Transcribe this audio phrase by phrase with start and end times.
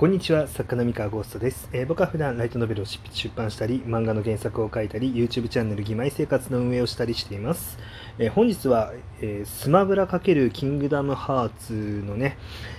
[0.00, 3.00] こんにちは、作家の三河ゴーストです、えー僕は普段ライトノベルを出
[3.36, 7.76] 版したり、漫画の原作を書いたり、YouTube チャンネル義妹生活の運営をしたりしています。
[8.18, 12.38] えー本日は、えースマブラ×キングダムハーツのね、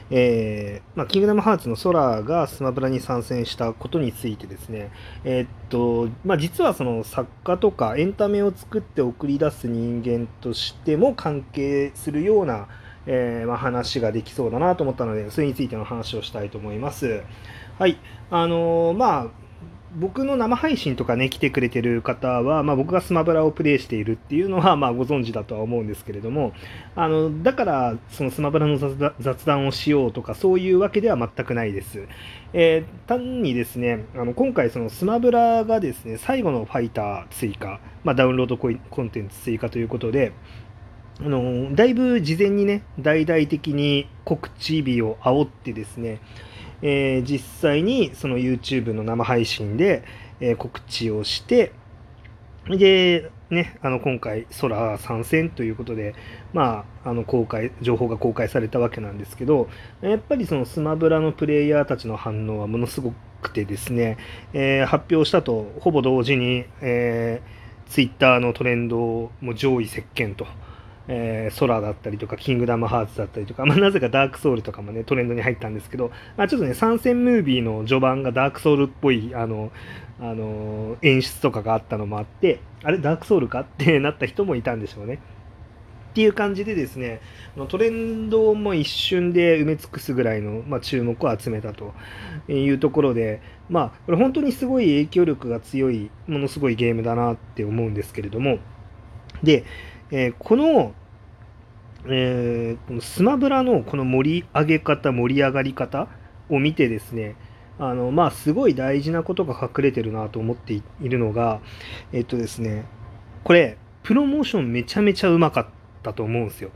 [0.10, 4.90] えまあ、キングダムハーツのソラがスマブラに参戦したことについてですね、
[5.24, 12.68] えっと、まあ、実はその作家とかエンタメを作って送り出す人間としても関係するような、
[13.08, 17.24] えーまあ、話ができそうだなと思ったので、それについての話をしたいと思います。
[17.80, 17.98] はい。
[18.30, 19.28] あのーまあ、
[19.96, 26.54] 僕の生配信とかね、来てくれてる方は、まあ、僕がスマブラをプレイしているっていうのは、 まあ、ご存知だとは思うんですけれども、
[26.96, 32.08] あの、だから、そのスマブラの雑談をしようとか、そういうわけでは全くないです。
[32.54, 40.32] えー単にですね、あの今回、そのスマブラがですね、最後のファイター追加、まあ、ダウンロードコンテンツ追加ということで、
[41.24, 46.20] あのだいぶ事前にね、大々的に告知日を煽ってですね、
[46.82, 50.04] えー実際にその YouTube の生配信で、
[50.40, 51.74] えー告知をして、
[52.68, 56.16] で、ね、あの今回、空参戦ということで、
[56.54, 59.70] まあ、あの公開、情報が公開されたわけなんですけど、
[60.02, 63.14] やっぱりそのスマブラのプレイヤーたちの反応はものすご
[63.44, 64.18] くてですね、
[64.54, 70.48] えー発表したとほぼ同時に、えー、Twitter のトレンドも上位席巻と。
[71.08, 79.72] えー、空だったりとか、キングダムハーツだったりとか、まあ、なぜかダークソウルとかもね、トレンドに入ったんですけど、まあ、ちょっとね、参戦ムービーの序盤がダークソウルっぽい、あの、
[80.20, 85.20] あの演出とかがあったのもあって、あれ、ダークソウルかってなった人もいたんでしょうね。
[86.12, 87.22] っていう感じでですね、
[87.70, 91.94] トレンドも一瞬で埋め尽くすぐらいの、まあ、注目を集めたと
[92.50, 98.60] いうところで、まあ、これ本当にすごい影響力が強い、ものすごいゲームだなって思うんですけれども、
[99.42, 99.64] で、
[100.12, 100.94] えこの、
[102.08, 106.08] えこのスマブラのこの盛り上げ方、盛り上がり方
[106.50, 107.36] を見てですね、
[107.80, 111.62] あのまあ、すごい大事なことが隠れてるなと思っているのが、
[112.12, 112.86] えっとですね、
[113.44, 115.68] これ、プロモーションめちゃめちゃうまかっ
[116.04, 116.72] たと思うんですよ。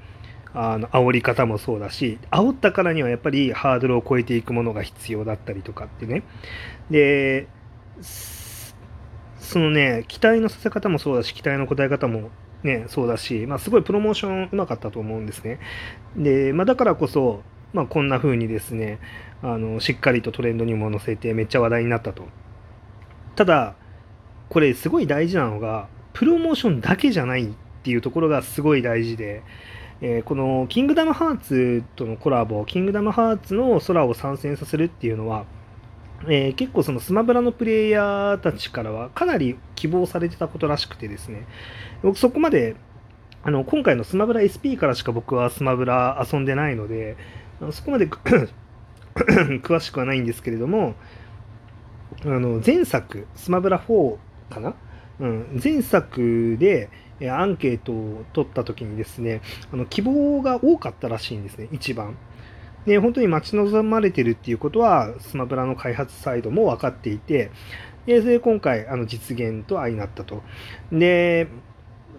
[0.58, 6.24] あの煽り方もそうだし、煽ったからにはやっぱりハードルを超えていくものが必要だったりとかってね。
[6.90, 7.48] で、
[8.02, 12.30] そのね、期待のさせ方もそうだし、期待の答え方も
[12.64, 15.60] ね、そうだし、まあ、すごいプロモーションうまかったと思うんですね。
[16.18, 17.44] で、まあ、だからこそ、
[17.74, 19.00] まあ、こんな風にですね、
[19.42, 22.24] あの、しっかりとトレンドにも載せてめっちゃ話題になったと。
[23.36, 23.76] ただ、
[24.50, 27.48] これすごい大事なのが、プロモーションだけじゃないっ
[27.84, 29.44] ていうところがすごい大事で、
[30.02, 35.46] えーこのキングダムハーツとのコラボ、キングダムハーツの空を参戦させるっていうのは、
[36.28, 41.48] えー結構そのスマブラのプレイヤーたちからはかなり希望されてたことらしくてですね、
[42.04, 42.76] 僕そこまで、
[43.44, 47.18] あの、今回のスマブラ SP からしか僕はスマブラ遊んでないので、
[47.72, 48.08] そこまで
[49.16, 50.96] 詳しくはないんですけれども、
[52.24, 54.18] あの、前作、スマブラ4
[54.50, 54.76] かな？
[55.20, 56.90] うん、前作で、
[57.32, 62.18] アンケートを取った時にですね、あの希望が多かったらしいんですね、一番。
[62.86, 67.52] で、本当に待ち望まれてるっていうことは、スマブラの開発サイドも分かっていて、
[68.06, 70.44] で、それで今回、あの、実現と相なったと。
[70.92, 71.48] で、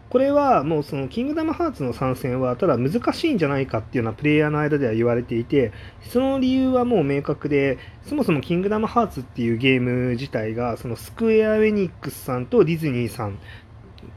[0.09, 5.73] これはもうそのキングダムハーツの参戦はただ難しいんじゃないかっていうのはプレイヤーの間では言われていて
[6.09, 13.39] その理由はもう明確でそもそもキングダムハーツっていうゲーム自体がそのスクエア・ウェニックスさんとディズニーさん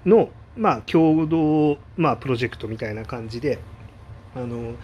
[0.05, 3.59] のまあ共同まあプロジェクトみたいな感じで
[4.35, 4.75] あの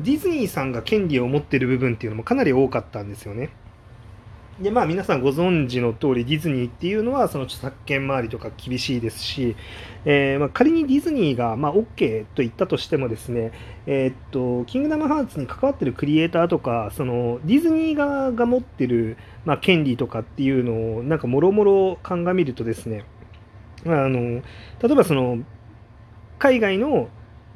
[0.00, 3.50] ディズニーさんが権利を持ってる部分っていうのもかなり多かったんですよね。
[4.60, 9.56] でまあ皆さんご存知の通りディズニーっていうのはその著作権周りとか厳しいですし、
[10.04, 13.50] えーまあ、仮にディズニーがまあ OK と言ったとしてもですね、
[13.86, 23.04] えーっとキングダムハーツに関わってるクリエイターとかそのディズニー側が持ってるまあ権利とかっていうのをなんかもろもろ鑑みるとですね
[23.86, 24.42] あの例
[24.92, 25.38] えばその
[26.38, 27.08] 海外の、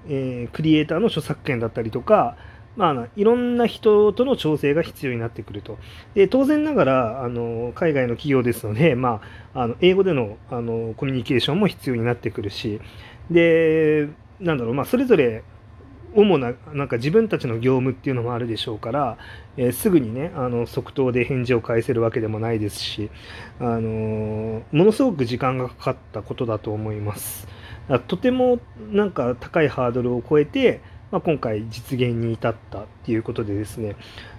[0.07, 2.37] えークリエイターの著作権だったりとか
[2.77, 5.79] まあ、いろんな人との調整が必要になってくると。
[6.15, 9.21] で当然ながらあの海外の企業ですので、ま
[9.53, 12.81] あ、あの英語でのあのコミュニケーションも必要になってくるし
[13.33, 14.09] で
[14.39, 15.43] なんだろう、まあ、それぞれ
[16.15, 19.19] 主ななんか自分たちの業務っていうのもあるでしょうから、
[19.57, 23.11] えーすぐにねあの即答で返事を返せるわけでもないですし、
[23.59, 27.47] あのものすごく時間がかかったことだと思います。
[28.07, 28.59] とても
[28.91, 30.81] なんか高いハードルを超えて、
[31.11, 33.97] まあ、今回実現に至ったっていうことでですね。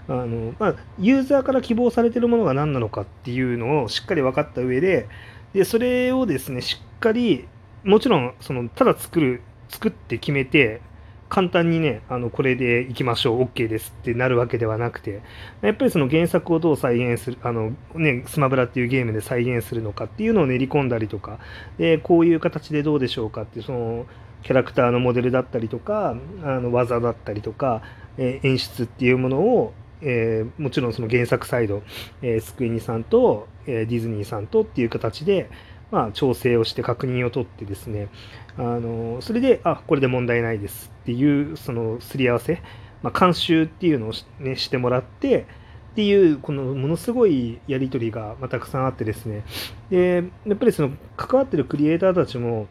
[0.07, 5.07] あの、まあ、ユーザーから希望されてるものが何なのかっていうのをしっかり分かった上で
[5.53, 7.47] でそれをですねしっかり
[7.83, 10.81] もちろんそのただ作る作って決めて
[11.29, 15.21] 簡単にねあのこれでいきましょう OK ですってなるわけではなくて
[15.61, 21.39] やっぱりその原作をどう再現するあの、ね、スマブラっていうゲームで再現するのかっていうのを練り込んだりとか
[21.77, 24.05] でこういう形でどうでしょうかってその
[24.41, 27.83] キャラクターのモデルだったりとかあの技だったりとか、
[28.17, 31.83] えー、演出っていうものをえー、もちろんその原作サイド、
[32.21, 35.49] えー、スクエニさんと、えー、ディズニーさんとっていう形で、
[35.91, 38.09] まあ、調整をして確認を取ってですね
[38.57, 42.61] あのそれであこれで問題ないですっていうそのすり合わせ、
[43.01, 45.47] まあ、監修っていうのをし,、ね、してもらって
[45.91, 49.43] っていうこのものすごいやり取りが、まあ、たくさんあってですね。
[49.89, 52.67] でやっぱりその関わってるクリエイターたちも、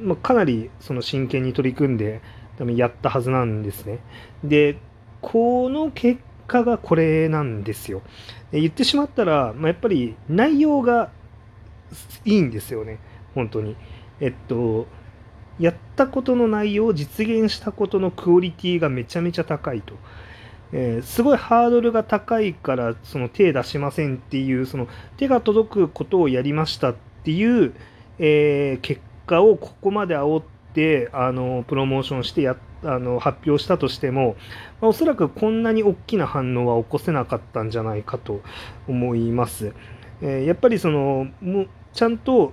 [0.00, 2.20] まあ、かなりその真剣に取り組んで
[2.58, 4.00] 多分やったはずなんですね。
[4.42, 4.78] で
[5.20, 8.02] この結果がこれなんですよ。
[8.50, 11.12] で言ってしまったら、まあ、やっぱり内容が
[12.24, 12.98] いいんですよね
[13.34, 13.76] 本当に
[14.20, 14.86] えっと
[15.58, 19.94] やったことの内容を実現したことのクオリティがめちゃめちゃ高いと。
[20.72, 26.94] えー、すごいハードルが高いからその手出しませんっていうその手が届くことをやりましたっ
[27.24, 27.74] ていう、
[28.18, 34.36] えー、結果をここまで煽ってあのプロモーションしてやあの発表したとしても、
[34.80, 38.40] まあ、おそらくこんなに大きな反応は起こせなかったんじゃないかと
[38.88, 39.74] 思います。
[40.22, 41.26] えー、やっぱりその
[41.92, 42.52] ちゃんと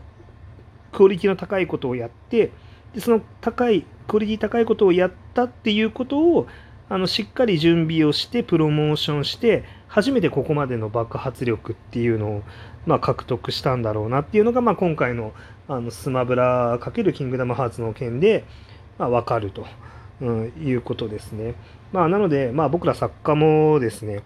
[0.92, 2.52] クオリティの高いことをやって
[2.94, 6.48] でその高いクオリティ高いことをやったっていうことを
[6.90, 12.44] あのしっかり準備をしてプロモーションして初めてここまでの爆発力っていうのを、
[12.86, 15.34] まあ、獲得したんだろうなっていうのが、まあ、今回の
[15.70, 18.46] あのスマブラ×キングダムハーツの件で、
[18.98, 19.66] まあ、分かると、
[20.22, 21.56] うん、いうことですね。
[21.92, 24.22] まあ、なので、まあ、僕ら作家もですね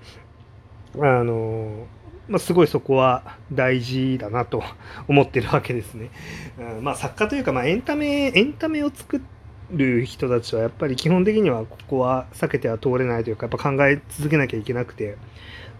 [1.00, 1.88] あの
[2.32, 4.64] まあ、すごいそこは大事だなと
[5.10, 6.10] 思ってるわけですね。
[6.58, 9.22] うん、まあ作家というか、まあ、エンタメエンタメを作
[9.70, 15.18] る人たちはやっぱり基本的にはここは避けては通れないというかやっぱ考え続けなきゃいけなくて、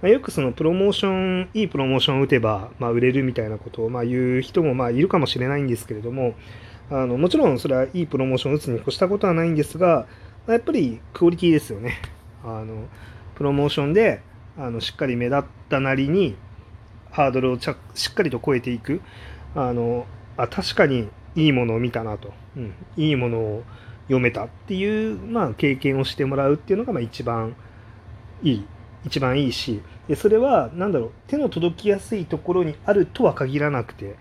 [0.02, 6.36] まあ、よくそのプロモーションいいプロモーションを打てば、まあ、売れるみたいなことをまあ言う人もまあいるかもしれないんですけれども
[6.90, 10.06] あのもちろんそれはいいプロモーションを打つに越したことはないんですが
[10.48, 12.02] まやっぱりクオリティですよね。
[12.44, 12.88] あの
[13.36, 14.22] プロモーションで
[14.58, 16.36] あのしっかり目立ったなりに
[17.12, 19.02] ハードルをしっかりと超えていく。
[19.56, 20.06] あの
[20.38, 23.64] あ確かにいいものを見たなと、うん、いいものを
[24.04, 27.56] 読めたっていう、まあ、経験をしてもらうっていうのが、まあ、一番
[28.44, 28.66] いい
[29.06, 29.82] 一番いいし。
[30.08, 34.16] でそれは何だろう手の届きやすいところにあるとは限らなくて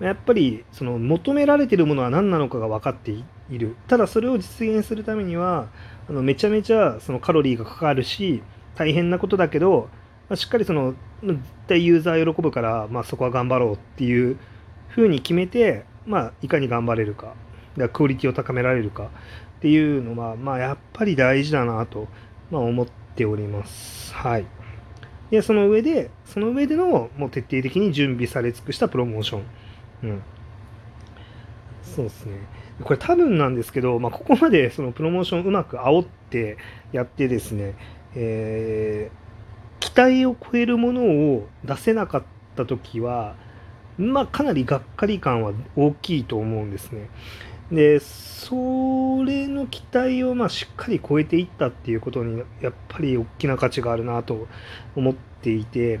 [0.00, 3.12] やっぱりその求められてるものは何なのかが分かって
[3.50, 3.76] いる。
[3.88, 5.68] ただそれを実現するためには
[6.08, 8.42] あのめちゃめちゃそのカロリーがかかるし
[8.76, 9.88] 大変なことだけど
[10.28, 11.38] まあ、しっかりその絶
[11.68, 14.36] 対ユーザー喜ぶから、まあ、そこは頑張ろうっていう
[14.88, 17.34] ふうに決めて、まあ、いかに頑張れるか
[17.78, 19.04] かクオリティを高められるか
[19.58, 22.08] っていうのは、まあ、やっぱり大事だなと、
[22.50, 24.12] まあ、思っております。
[24.14, 24.46] はい。
[25.30, 29.42] で、その上で、その上でのもう徹底的に準備され尽くしたプロモーション。
[30.04, 30.22] うん。
[31.82, 32.38] そうですね。
[32.82, 36.58] これ多分なんですけど、まあ、ここまでそのプロモーションうまく煽って
[36.92, 37.74] やってですね、
[38.16, 39.26] えー
[39.80, 41.02] 期待を超えるもの
[41.34, 42.22] を出せなかっ
[42.56, 43.36] た時は、
[43.98, 47.08] まあ、かなりがっかり感は大きいと思うんですね。
[47.70, 48.54] で、そ
[49.24, 54.46] れの期待をまあしっかり超えていったっていうことに、やっぱり大きな価値があるなと
[54.94, 56.00] 思っていて、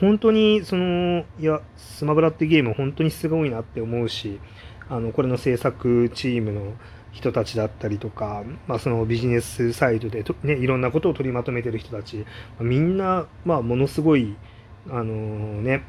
[0.00, 4.40] 本当にその、いや、スマブラってゲーム本当にすごいなって思うし、
[4.88, 6.74] あの、これの制作チームの
[7.16, 12.26] 人たちだったりとか、まあ、そのビジネスサイドでね、いろんなことを取りまとめてる人たち、
[12.60, 14.36] みんな、まあ、ものすごい、
[14.90, 15.82] あのー、ね、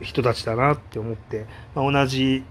[0.00, 2.44] 人たちだなって思って、まあ、同じ、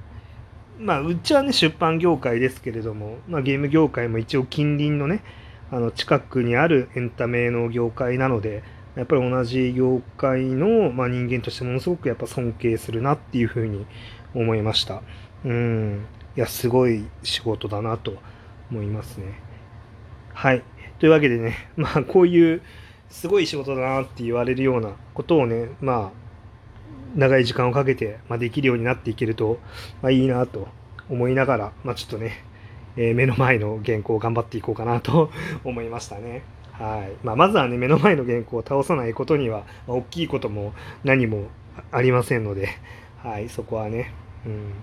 [0.77, 5.23] まあ、うちはね、出版業界ですけれども、まあ、ゲーム業界も一応近隣のね、
[5.71, 8.61] あの近くにあるエンタメの業界なので、
[8.95, 13.87] やっぱり同じ業界の、まあ、人間としてものすごくやっぱ尊敬するなっていうふうに
[14.35, 15.01] 思いました。
[15.43, 16.05] うん。
[16.35, 18.15] いや、すごい仕事だなと
[18.71, 19.39] 思いますね。
[20.33, 20.63] はい。
[20.99, 22.61] というわけでね、 まあ、こういう
[23.09, 26.23] すごい仕事だなって言われるようなことをね、まあ、
[27.15, 29.59] 長い時間をかけて、まあ、できるようになっていけると、
[30.01, 30.67] まあ、いいなと
[31.09, 32.43] 思いながら、まあ、ちょっとね、
[32.95, 35.31] えー、目の前の原稿を頑張っていこうかなと
[35.63, 36.43] 思いましたね。
[36.71, 40.73] はいまあ、まずはね、目の前の原稿を倒さないことには、まあ、大きいことも
[41.03, 41.49] 何も
[41.91, 42.69] ありませんので、
[43.21, 44.11] はい、そこはね、
[44.45, 44.73] うん、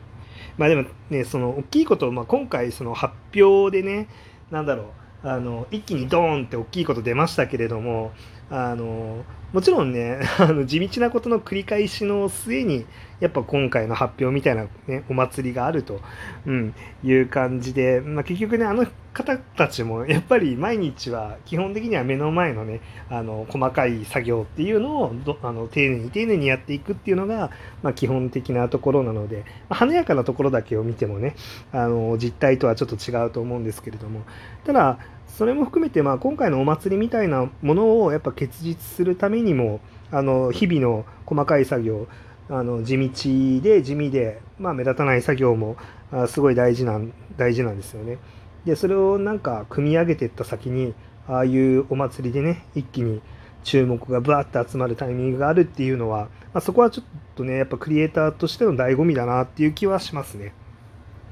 [0.61, 4.09] まあでもね、その大きいことを、まあ、今回その発表でね、
[4.51, 4.93] なんだろ
[5.25, 8.13] う、あの一気にドーンって大きいこと出ましたけれども
[8.51, 12.87] あのもちろんね あの地道なことの繰り返しの末に
[13.21, 16.01] やっぱ今回の発表みたいな、ね、お祭りがあると、
[16.47, 22.81] うん、いう感じで、まあ、結局ねあの方たちもやっぱり毎日は基本的には目の前のね
[23.11, 27.51] あの細かい作業っていうのをあの丁寧に丁寧にやっていくっていうのが、
[27.83, 31.35] まあ、基本的なところなので、まあ、華やかなところだけを見てもね
[31.73, 34.23] あの実態とはちょっと違うと思うんですけれども。
[34.65, 34.99] ただ
[35.37, 42.09] それも含めて、まあ、今回のお祭りみたいなものをやっぱ結実するためにもあの日々の細かい作業
[42.49, 45.77] あの地道で地味で、まあ、目立たない作業も
[46.13, 48.19] あすごい大事なん大事なんですよね。
[48.65, 50.95] でそれをなんか組み上げていった先に
[51.29, 53.23] ああいうお祭りでね一気に
[53.63, 57.07] 注目がバーッと集まるタイミングがあるっていうのは、まあ、そこはちょっ
[57.37, 60.53] とねやっぱクリエイターとしての醍醐味だなっていう気はしますね。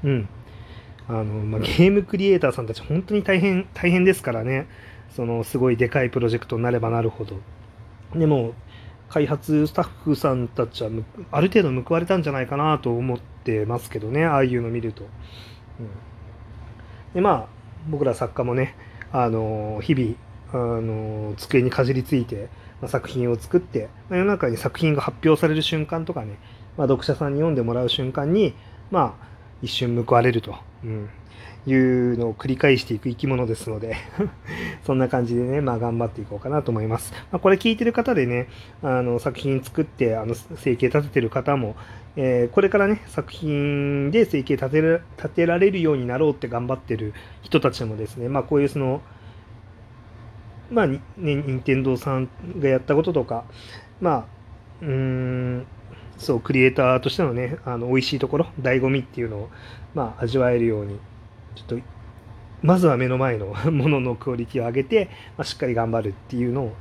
[0.03, 0.29] うん。
[1.09, 4.67] あのまあ、ゲームクリエイターさんたち本当に大変大変ですからね。
[5.15, 7.39] そのすごいでかいプロジェクトになればなるほど。
[8.13, 8.53] でも
[9.09, 10.91] 開発スタッフさんたちは
[11.31, 14.23] ある程度報われたんじゃないかなと思ってますけどね。
[14.25, 15.03] ああいうの見ると、
[15.79, 17.47] うん、でまあ
[17.89, 18.75] 僕ら作家もね
[19.11, 20.15] あの日々
[20.53, 22.49] あの机にかじりついて、
[22.81, 26.37] まあ、作品を作って、まあ、世の中に作品が発表される瞬間とかね、
[26.77, 28.53] まあ、読者さんに読んでもらう瞬間に
[28.91, 29.28] まあ
[29.61, 31.09] 一瞬報われると、うん、
[31.67, 33.97] いうのを繰り返していく生き物ですので。
[34.85, 37.13] そんな感じでね、まあ頑張っていこうかなと思います。
[37.31, 38.47] まあ、これ聞いてる方でね、
[38.81, 41.75] あの作品作ってあの生計立ててる方も、
[42.15, 49.01] えー、これからね、作品で生計立てら立てられるようになろうって頑張ってる人たちもですね、まあこういうその、
[50.71, 53.45] まあ、ね、任天堂さんがやったこととか、
[54.01, 54.25] まあ、
[54.81, 55.65] うーん、
[56.19, 59.49] そう、クリエイターとしてのね、あの、美味しいところ、醍醐味っていうのを、
[59.95, 60.99] まあ、味わえるように、
[61.55, 61.79] ちょっと、
[62.61, 66.75] まずは目の前の もののクオリティを上げて、まあ、しっかり頑張るっていうのを、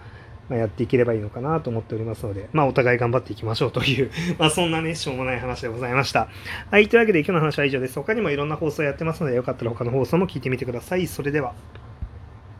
[0.48, 6.28] まあ、やっていければいいのかなと思っておりますので、まあ、お互い頑張っていきましょうという まあ、そんなね、しょうもない話でございました。
[6.70, 7.94] はい、というわけで今日の話は以上です。
[7.94, 11.06] 他にもいろんな放送やってますので、よかったら他の放送も聞いてみてください。
[11.06, 11.54] それでは。